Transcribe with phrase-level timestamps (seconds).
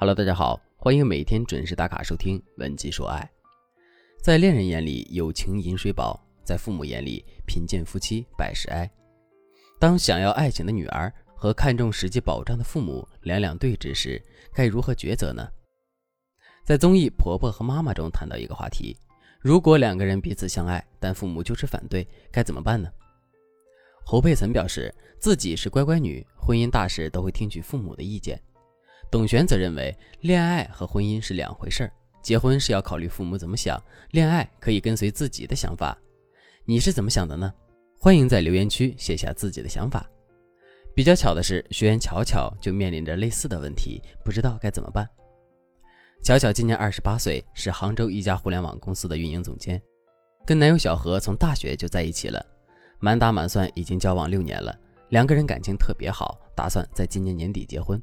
[0.00, 3.20] Hello，大家好，欢迎每天准时打卡收听《文姬说爱》。
[4.24, 8.90] 在恋人眼里，友情饮水饱；在父母眼里，贫贱夫妻百事哀。
[9.78, 14.18] 当想要爱情的女儿和看重实际保障的父母两两对峙时，
[14.54, 15.46] 该如何抉择呢？
[16.64, 18.96] 在综艺《婆婆和妈妈》中谈到一个话题：
[19.38, 22.90] 如果两个人彼此相爱，但父母就是反对，该怎么办呢？
[24.06, 28.40] 侯佩岑表示自己是乖乖女，婚姻大事都会听取父母的意见。
[29.10, 31.92] 董璇则认为，恋爱和婚姻是两回事儿，
[32.22, 35.98] 结婚是要考虑父母怎么想，恋爱可以跟随自己的想法。
[36.64, 37.52] 你是怎么想的呢？
[37.98, 40.08] 欢迎在留言区写下自己的想法。
[40.94, 45.08] 比较巧的是，学员巧巧就面临着类似的问题，不知道该怎么办。
[46.22, 49.80] 巧巧今年二十八岁，是杭州一家互联网公司的运营总监，
[50.46, 52.44] 跟男友小何从大学就在一起了，
[53.00, 58.00] 满打满算已经交往六年了，两个人感情特别好，打算在今年年底结婚。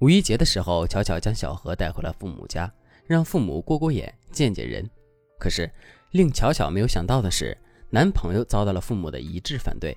[0.00, 2.72] 五一节的时候，巧巧将小何带回了父母家，
[3.06, 4.88] 让父母过过眼、见见人。
[5.38, 5.70] 可是，
[6.12, 7.56] 令巧巧没有想到的是，
[7.90, 9.94] 男朋友遭到了父母的一致反对。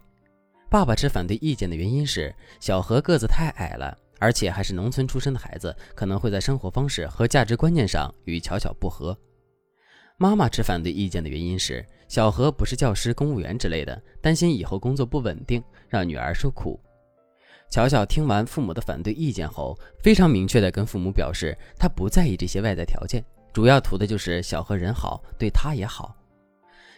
[0.69, 9.17] 爸爸持反对意见的原因是，小何个子太矮了，而且还是农村出身的孩子，可能会在生活方式和价值观念上与巧巧不合。
[10.17, 16.77] 妈妈持反对意见的原因是，小何不是教师、公务员之类的，担心以后工作不稳定，让女儿受苦。
[17.69, 26.15] 巧巧听完父母的反对意见后，非常明确地跟父母表示，她不在意这些外在条件，主要图的就是小何人好，对她也好。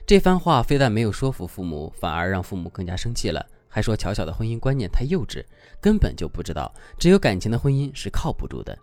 [0.06, 5.44] 这番话非但没有说服父母，反而让父母更加生气了，还说巧巧的婚姻观念太幼稚，
[5.82, 8.78] 根本就不知道只有感情的婚姻是靠不住的。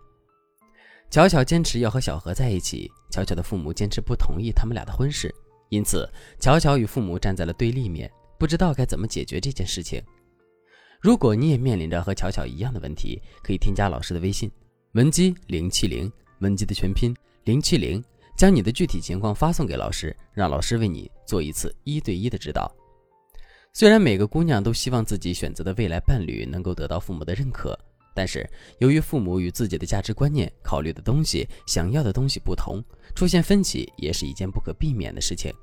[1.11, 5.33] 巧巧坚持要和小何在一起，巧巧的父母坚持不同意他们俩的婚事，
[5.69, 6.09] 因此
[6.39, 10.03] 巧巧与父母站在了对立面，不知道该怎么解决这件事情。
[11.03, 14.49] 如果你也面临着和巧巧一样的问题，可以添加老师的微信
[14.93, 16.09] 文姬零七零，
[16.39, 18.01] 文姬的全拼零七零，
[18.37, 22.73] 将你的具体情况发送给老师，让老师为你做一次一对一的指导。
[23.73, 27.77] 虽然每个姑娘都希望自己选择的未来伴侣能够得到父母的认可，
[28.15, 28.49] 但是
[28.79, 32.81] 由于父母与自己的价值观念、考虑的东西、想要的东西不同，
[33.13, 35.53] 出现分歧也是一件不可避免的事情。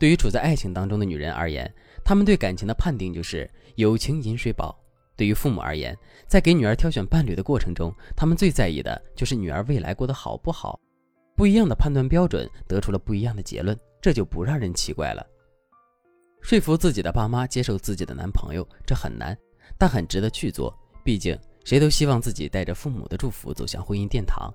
[0.00, 1.70] 对于处在爱情当中的女人而言，
[2.02, 4.74] 她们对感情的判定就是友情饮水饱。
[5.14, 5.94] 对于父母而言，
[6.26, 10.80] 在给女儿挑选伴侣的过程中，他们最在意的就是女儿未来过得好不好。
[11.36, 15.22] 不一样的判断标准得出了不一样的结论，这就不让人奇怪了。
[16.40, 19.36] 说服自己的爸妈接受自己的男朋友，这很难，
[19.76, 20.74] 但很值得去做。
[21.04, 24.50] 毕竟谁都希望自己带着父母的祝福走向婚姻殿堂。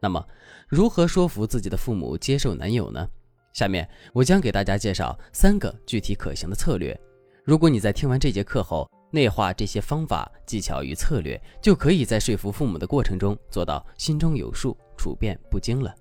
[0.00, 0.24] 那么，
[0.68, 3.08] 如何说服自己的父母接受男友呢？
[3.54, 6.98] 下面我将给大家介绍三个具体可行的策略。
[7.44, 15.94] 如果你在听完这节课后内化这些方法、技巧与策略，就可以在说服父母的过程中做到心中有数、处变不惊了。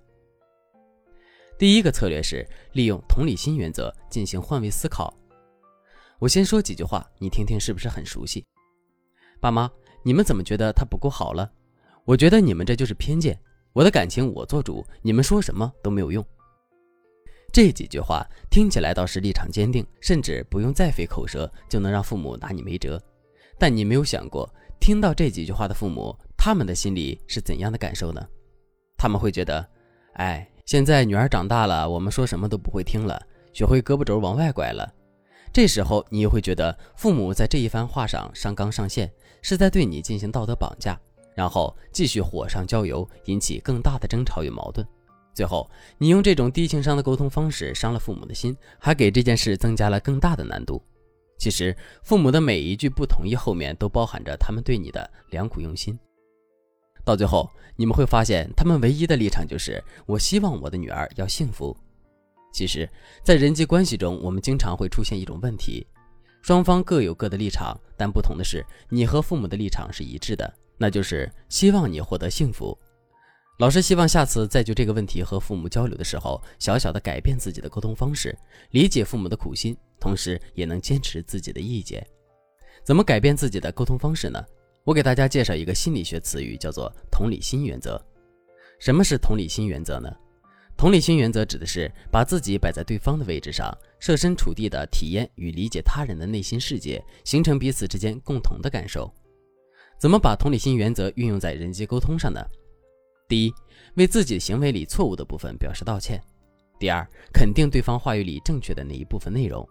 [1.60, 5.14] 第一个策略是利用同理心原则进行换位思考。
[6.18, 8.44] 我先说几句话，你听听是不是很熟悉？
[9.40, 9.70] 爸妈，
[10.02, 11.52] 你们怎么觉得他不够好了？
[12.04, 13.40] 我觉得你们这就是偏见。
[13.74, 16.26] 我的感情我做主，你们说什么都没有用。
[17.54, 23.00] 这几句话听起来倒是立场坚定，甚至不用再费口舌就能让父母拿你没辙。
[23.60, 28.28] 但你没有想过，听到这几句话的父母，他们的心里是怎样的感受呢？
[28.98, 29.64] 他们会觉得，
[30.14, 33.22] 哎，现在女儿长大了，我们说什么都不会听了，
[33.54, 34.92] 学会胳膊肘往外拐了。
[35.54, 39.14] 这时候你又会觉得，父母在这一番话上上纲上线，
[39.44, 41.00] 是在对你进行道德绑架，
[41.36, 44.84] 然后继续火上浇油，引起更大的争吵与矛盾。
[45.34, 50.82] 最后，你用这种低情商的沟通方式伤了父母的心，还给这件事增加了更大的难度。
[51.40, 55.98] 其实，父母的每一句不同意后面都包含着他们对你的良苦用心。
[57.04, 61.76] 到最后，你们会发现，他们唯一的立场就是我希望我的女儿要幸福。
[62.54, 62.88] 其实，
[63.24, 65.86] 在人际关系中，我们经常会出现一种问题：
[66.44, 72.78] 双方各有各的立场，但不同的是，你和父母的立场是一致的，那就是希望你获得幸福。
[73.58, 78.36] 老师希望下次再就这个问题和父母交流的时候，小小的改变自己的沟通方式，
[78.72, 82.06] 理解父母的苦心，同时也能坚持自己的意见。
[82.84, 84.44] 怎么改变自己的沟通方式呢？
[84.84, 88.04] 我给大家介绍一个心理学词语，叫做同理心原则。
[88.80, 90.12] 什么是同理心原则呢？
[90.76, 99.14] 同理心原则指的是把自己摆在对方的位置上，设身处地的体验与理解他人的内心世界，形成彼此之间共同的感受。
[100.00, 102.44] 怎么把同理心原则运用在人际沟通上呢？
[103.34, 103.54] 第一，
[103.96, 106.20] 为自己行为里错误的部分表示道歉；
[106.78, 107.04] 第二，
[107.34, 109.66] 肯定对方话语里正确的那一部分内容；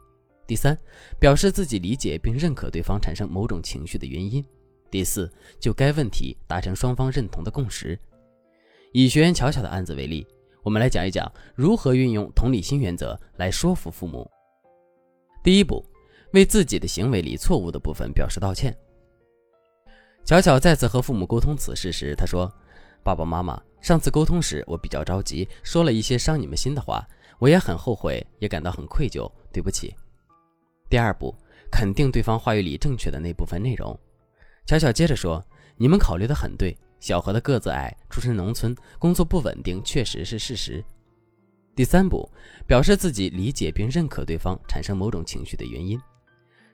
[0.48, 0.76] 第三，
[1.20, 4.42] 表示自己理解并认可对方产生某种情绪的原因；
[4.90, 7.96] 第四，就该问题达成双方认同的共识。
[8.92, 10.26] 以学员巧巧的案子为例，
[10.64, 14.28] 我们来讲一讲如何运用同理心原则来说服父母。
[15.44, 15.86] 第一步，
[16.32, 18.76] 为自己的行为里错误的部分表示道歉。
[20.24, 22.52] 巧巧再次和父母沟通此事时，他说
[23.02, 27.06] ：“爸爸妈妈，上次沟通时我比较着急，说了一些伤你们心的话，
[27.38, 29.94] 我也很后悔，也感到很愧疚，对不起。”
[30.88, 31.34] 第二步，
[31.70, 33.98] 肯定对方话语里正确的那部分内容。
[34.66, 35.44] 巧巧接着说
[35.76, 40.84] ：“你们考虑的很对。”小何的个子矮，出身农村，工作不稳定，确实是事实。
[41.74, 42.30] 第三步，
[42.64, 46.00] 表示自己理解并认可对方产生某种情绪的原因。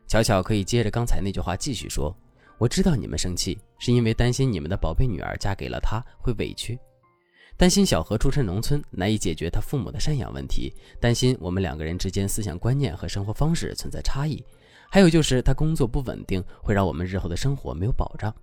[0.06, 2.14] 巧巧可以接着刚才那句话继续说
[2.58, 6.78] ：“我知道你们生气，是因为担心你们的宝贝女儿嫁给了他会委屈，
[7.56, 14.44] 担心小何出身农村难以解决他父母的赡养问题，担心我们两个人之间思想观念和生活方式存在差异，
[14.90, 18.34] 还有就是他工作不稳定，会让我们日后的生活没有保障。”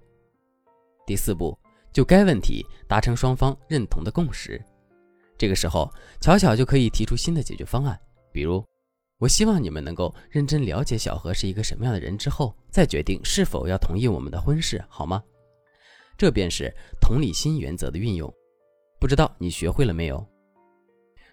[1.05, 1.57] 第四步。
[1.93, 4.61] 就该问题达成双方认同的共识，
[5.37, 5.89] 这个时候
[6.19, 7.97] 巧巧就可以提出新的解决方案，
[8.33, 8.61] 比如，
[9.17, 15.23] 我希望你们能够认真了解小何是一个什么样的人之后，再决定是否要同意我们的婚事，好吗？
[16.17, 18.31] 这便是同理心原则的运用。
[18.99, 20.25] 不知道你学会了没有？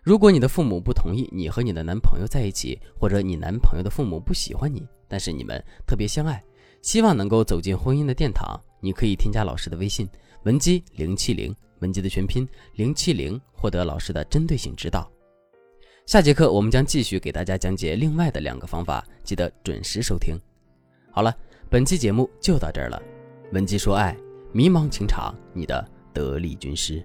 [0.02, 6.42] 如果你的父母不同意你和你的男朋友在一起，或者你男朋友的父母不喜欢你，但是你们特别相爱，
[6.82, 10.08] 希望能够走进婚姻的殿堂，你可以添加老师的微信。
[10.44, 15.11] 文姬零七零，文姬的全拼零七零，获得老师的针对性指导。
[16.12, 20.38] 下节课我们将继续给大家讲解另外的两个方法，记得准时收听。
[21.10, 21.34] 好了，
[21.70, 23.02] 本期节目就到这儿了。
[23.52, 24.14] 文姬说爱，
[24.52, 25.82] 迷茫情场，你的
[26.12, 27.02] 得力军师。